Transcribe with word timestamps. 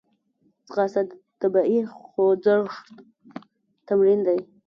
ځغاسته 0.67 1.01
د 1.09 1.11
طبیعي 1.41 1.79
خوځښت 1.97 2.85
تمرین 3.87 4.19
دی 4.27 4.39